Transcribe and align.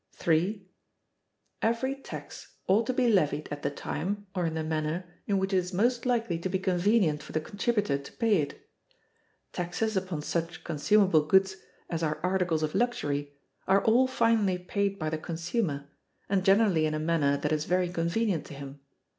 "3. 0.13 0.67
Every 1.61 1.93
tax 1.93 2.55
ought 2.65 2.87
to 2.87 2.93
be 2.93 3.07
levied 3.13 3.47
at 3.51 3.61
the 3.61 3.69
time, 3.69 4.25
or 4.33 4.47
in 4.47 4.55
the 4.55 4.63
manner, 4.63 5.05
in 5.27 5.37
which 5.37 5.53
it 5.53 5.57
is 5.57 5.75
most 5.75 6.07
likely 6.07 6.39
to 6.39 6.49
be 6.49 6.57
convenient 6.57 7.21
for 7.21 7.33
the 7.33 7.39
contributor 7.39 7.99
to 7.99 8.11
pay 8.13 8.37
it. 8.41 8.67
Taxes 9.53 9.95
upon 9.95 10.23
such 10.23 10.63
consumable 10.63 11.23
goods 11.23 11.57
as 11.87 12.01
are 12.01 12.19
articles 12.23 12.63
of 12.63 12.73
luxury 12.73 13.37
are 13.67 13.85
all 13.85 14.07
finally 14.07 14.57
paid 14.57 14.97
by 14.97 15.07
the 15.11 15.19
consumer, 15.19 15.87
and 16.27 16.43
generally 16.43 16.87
in 16.87 16.95
a 16.95 16.99
manner 16.99 17.37
that 17.37 17.51
is 17.51 17.65
very 17.65 17.87
convenient 17.87 18.43
to 18.47 18.55
him. 18.55 18.79